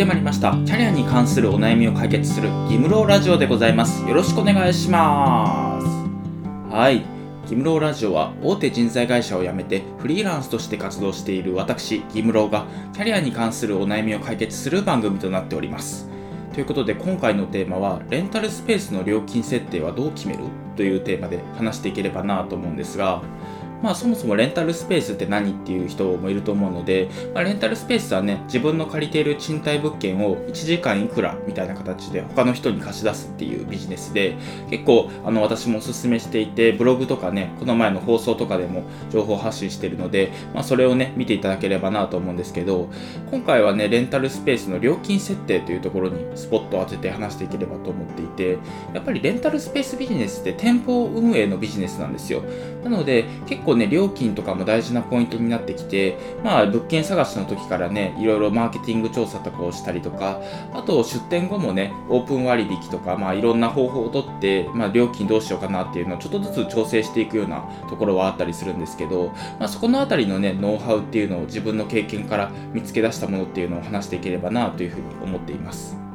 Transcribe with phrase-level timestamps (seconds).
[0.00, 0.52] ってまいりました。
[0.52, 4.02] キャリアに関するお悩みを解決するギムローラジオでございます。
[4.08, 6.74] よろしくお願いします。
[6.74, 7.02] はい。
[7.46, 16.08] ギムローラジオは大手人材会社を辞めてフリーランスとして活動している私ギムローがキャリアに関するお悩みを解決する番組となっております。
[16.54, 20.44] ということで今回のテーマはレンタルスペースの料金設定はどう決める？
[20.76, 23.20] というテーマで話していければなと思うんですが
[23.82, 34.36] まあそもそもレンタルスペースって何っていう人もいると思うので、まあ、レンタルスペースはね、自分の借りている賃貸物件を1時間いくらみたいな形で他の人に貸し出すっていうビジネスで、
[34.68, 42.88] 結構あの私もお勧めしていて、ブログとかね、この前の放送とかでも情報発信してるので、まあそれをね、見ていただければなと思うんですけど、
[43.30, 48.58] 今回はね、レンタルスペースの料金設定というところにスポットを当てて話していければと思っていて、
[48.92, 52.42] やっぱりレンタルスペースビジネスって店舗運営のビジネスなんですよ。
[52.84, 60.40] なので、結構ね、料金とかも大事なポイントになってきて、まあ、物件探しの時からね、いろいろマーケティング調査とかをしたりとか、
[60.72, 76.09] あと出店後もね、オープン割引とか、まあ、いろんな方法をとって、まあ、料金どうしようかなっていうのをちょっとずつ調整していくようなところはあったりするんですけど、まあ、そこのあたりのね、ノウハウっていうのを自分の経験から見つけ出したものっていうのを話していければなというふうに思っています。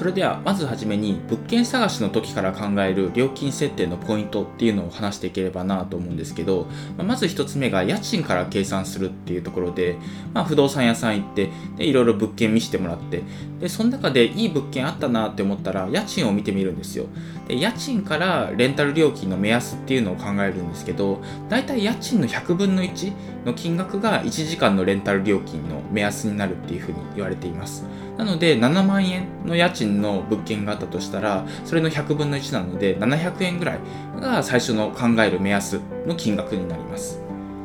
[0.00, 9.98] それではまずはじめに物件探しの時から考える料金設定のポイントっていうのを話していければなと思うんですけどままず1つ目が家賃から計算するっていうところで、
[10.32, 13.22] まあ、不動産屋さん行ってでいろいろ物件見せてもらって
[13.60, 17.04] でその中でいい物件あったなって思ったら家賃を見てみるんですよ。
[17.46, 21.20] で家賃からレンタル料金の目安っていうのを考えるんですけど
[21.50, 23.12] だいたい家賃の100分の1
[23.44, 27.84] の金額が1時間のレンタル料金の目安になるっていうふうに言われています。
[28.20, 33.80] なので7万円の家賃の物件があったとしたらそれの100分の1なので700円ぐらい
[34.20, 37.20] が最初の考える目安の金額になります。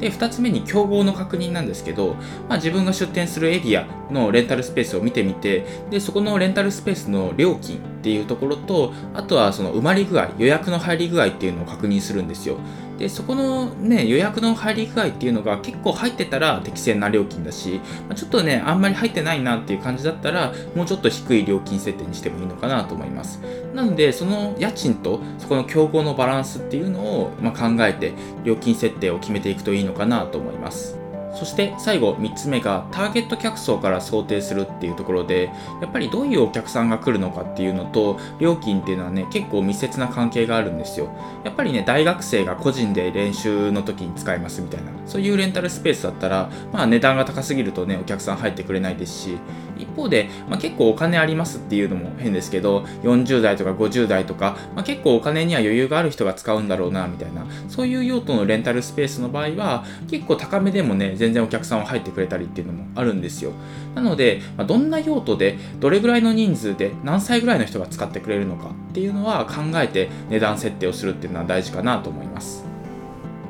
[0.00, 2.14] で2つ目に競合の確認なんですけど、
[2.48, 12.58] まあ、自分が出店するエリアのレンタルスペースを見てみてでそこのレンタルスペースの料金っていうところとあとはその埋まり具合予約の入り具合っていうのを確認するんですよ。
[12.98, 23.40] でそこのね予約の入り具合っていうのが結構入ってたら適正な料金だし、ま、ちょっとねあんまり入ってないなっていう感じだったらもうちょっと低い料金設定にしてもいいのかなと思います。
[23.74, 28.12] なのでその家賃とそこの競合のバランスっていうのを、ま考えて
[28.44, 31.05] 料金設定を決めていくといいのかなと思います。
[31.36, 41.08] そして最後3つ目がターゲット客層から想定するっていうところでやっぱりどういうお客さんが来るのかっていうのと料金っていうのはね結構密接な関係があるんですよ。
[41.44, 49.38] やっぱりね大学生が個人で練習の時に使いますみたいなそういうレンタルスペースだったらまあ値段が高すぎるとねお客さん入ってくれないですし
[49.78, 63.50] 一方で、まあ、結構お金ありますっていうのも変ですけど40代とか50代とか、まあ、結構お金には余裕がある人が使うんだろうなみたいなそういう用途のレンタルスペースの場合は結構高めでもね全然お客さんは入ってくれたりっていうのもあるんですよ。
[63.96, 72.75] なので、ま、どんな用途でどれぐらいの人数で何歳ぐらいの人が使ってくれるのかっていうのは考えて値段設定をするっていうのは大事かなと思います。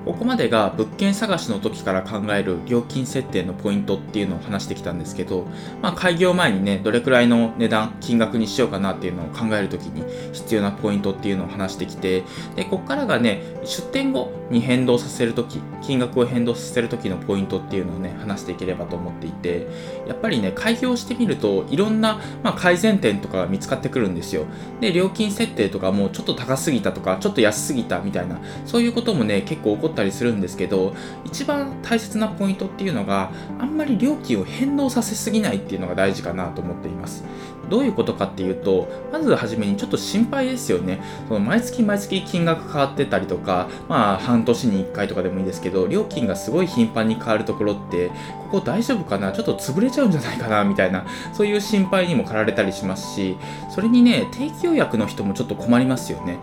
[0.06, 5.48] ここまでが物件探しの時から考える料金設定のポイントっていうのを話してきたんですけど、
[5.82, 12.22] まあ、開業前にね、どれくらいの値段、金額にしようかなっていうのを考える時に必要なポイントっていうのを話してきて、
[12.54, 19.66] で、ここからがね、出店後に変動させる時、金額を変動させる時のポイントっていうのをね、話していければと思っていて、
[20.06, 24.44] やっぱりね、開業してみるといろんな、まあ、改善点とかが見つかってくるんですよ。
[24.80, 37.24] で、料金設定とかもちょっと高すぎたとか、ちょっと安すぎたみたいな、そういうこともね、結構起こってったりするんですけど一番大切なポイントっていうのがあんまり料金を変動させすぎないっていうのが大事かなと思っています。
[37.68, 41.00] どういうことかっていうとまずはじめにちょっと心配ですよね。
[41.28, 49.32] その毎月毎月金額変わってたりとかまあ半年に1回とかでもいいですけど料金がすごい頻繁に変わるところってここ大丈夫かな？
[49.32, 50.64] ちょっと潰れちゃうんじゃないかな？
[50.64, 53.36] みたいなそういう心配にも駆られたりしますし
[53.70, 56.38] それにね定期予約の人もちょっと困りますよね。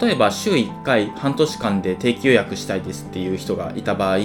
[0.00, 4.18] 例えば週1回半年間で定期予約したいですっていう人がいた場合、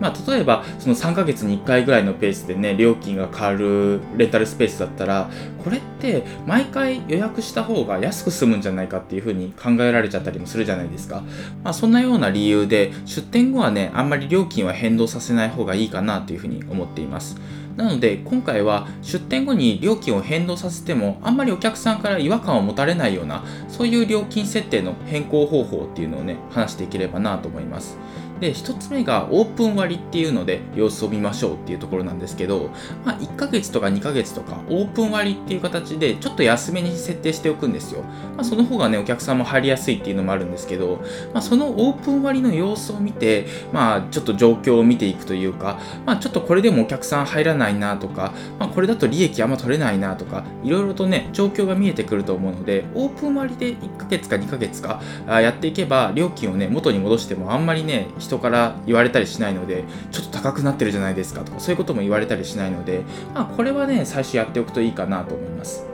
[0.00, 5.30] まあ、例えばその3ヶ月に1回ぐらいのペースでね料金が変わるレンタルスペースだったら
[5.62, 11.22] これって毎回予約した方が安く済むんじゃないかっていうふうに考えられちゃったりもするじゃないですか、
[11.62, 17.36] まあ、そんなような理由で出店後はねあんまり料金は変動させない方がいいかなっていうふうに思っています。
[17.76, 27.96] なので今回は出店後に料金を変動させてもあんまりお客さんから違和感を持たれないようなそういう料金設定の変更方法っていうのをね話していければなと思います。
[28.42, 32.70] で1つ目がオープン割っていうので様子を見ましょうっていうところなんですけど、
[33.04, 38.02] まあ、1ヶ月とか2ヶ月とかオープン割っていう形でちょっと安めに設定しておくんですよ、
[38.34, 40.96] まあ、その方がねお客さんも入りやすいっていうのもあるんですけど、
[41.32, 63.02] まあ、そのオープン割の様子を見て、まあ、ちょっと状況を見ていくというか、まあ、ちょっとこれでもお客さん入らないなとか、まあ、これだと利益あんま取れないなとかいろいろとね状況が見えてくると思うのでオープン割で1ヶ月か2ヶ月かやっていけば料金をね元に戻してもあんまりね人から言われたりしないのでちょっと高くなってるじゃないですかとかそういうことも言われたりしないので、
[63.34, 65.91] まあ、これはね最初やっておくといいかなと思います。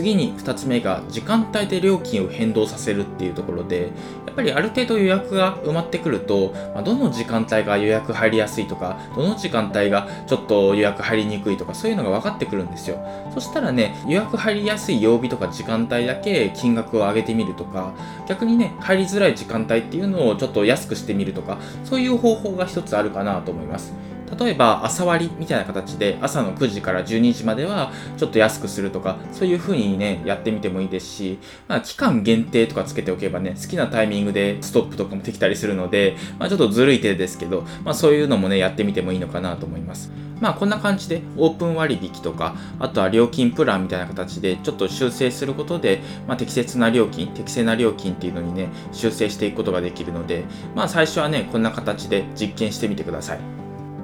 [0.00, 3.92] 次に2つ目が時間帯で料金を変動させるっていうところで
[4.26, 12.98] やっぱりある程度予約が埋まってくると、ま、どの時間帯が予約入りやすいとかどの時間帯がちょっと予約入りにくいとかそういうのが分かってくるんですよ。
[13.34, 17.92] そしたらね予約入りやすい曜日とか時間帯だけ金額を上げてみるとか
[18.26, 23.92] 逆にね入りづらい時間帯っていうのをちょっと安くしてみるとかそういう方法が一つあるかなと思います。
[24.38, 31.38] 例えば朝割みたいな形で朝の9時から12時まではちょっと安くするとかそういう風にねやってみてもいいですし、
[31.68, 40.10] まあ、期間限定とかつけておけばね好きなタイミングでストップとかもできたりするので、まあ、ちょっとずるい手ですけど、まあ、そういうのもねやってみてもいいのかなと思います。
[40.40, 50.44] まあこんな感じでオープン割引とかあとは料金プランみたいな形でちょっと修正することで、まあ、適切な料金適正な料金っていうのにね修正していくことができるので
[50.74, 53.59] まあ最初はねこんな形で実験してみてください。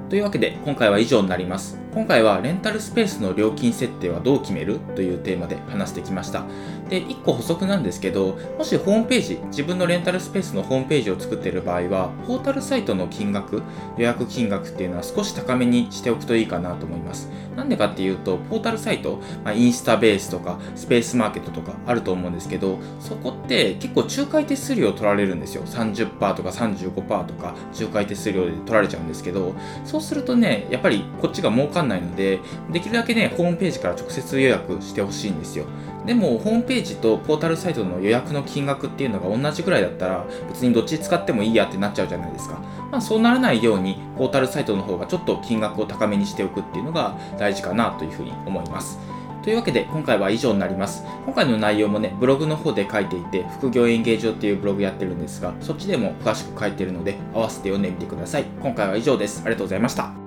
[0.09, 1.77] というわけで今回は以上になります。
[1.93, 4.79] 今回はレンタルスペースの料金設定はどう決める？
[4.95, 6.45] というテーマで話してきました。
[6.89, 13.61] で、1個補足なんですけど、もしホームページ、自分のレンタルスペースのホームページを作っている場合は、ポータルサイトの金額、
[13.97, 17.29] 予約金額っていうのは少し高めにしておくといいかなと思います。
[17.55, 25.63] なんでかっていうと、ポータルサイト、まあ、インスタベースとか、スペースマーケットとかあると思うんですけど、そこって結構仲介手数料取られるんですよ。
[25.65, 26.91] 30%とか35%
[27.25, 29.55] とか仲介手数料で取られちゃうんですけど、
[29.85, 32.39] そうするとね、やっぱりこっちが儲かんないので、
[32.71, 35.65] できるだけね、ホームページから直接予約してほしいんですよ。
[36.07, 42.61] でも、ホームページとポータルサイトの予約の金額っていうのが同じぐらいだったら、別にどっち使ってもいいやってなっちゃうじゃないですか。
[42.89, 48.97] まあ、そうならないように、ポータルサイトの方がちょっと金額を高めにしておくっていうのが大事かなというふうに思います。
[49.43, 51.03] というわけで今回は以上になります。
[51.25, 58.45] 今回の内容もね、ブログの方で書いていて、副業演芸場っていうブログやってるんですが、そっちでも詳しく書いてるので、合わせて読んでみてください。
[58.61, 59.41] 今回は以上です。
[59.45, 60.26] ありがとうございました。